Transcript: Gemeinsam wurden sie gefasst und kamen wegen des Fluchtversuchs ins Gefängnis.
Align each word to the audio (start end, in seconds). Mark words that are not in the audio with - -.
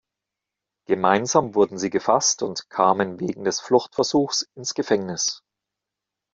Gemeinsam 0.87 1.53
wurden 1.53 1.77
sie 1.77 1.91
gefasst 1.91 2.41
und 2.41 2.71
kamen 2.71 3.19
wegen 3.19 3.43
des 3.43 3.59
Fluchtversuchs 3.59 4.47
ins 4.55 4.73
Gefängnis. 4.73 5.43